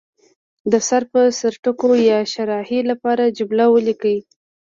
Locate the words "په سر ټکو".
1.11-1.89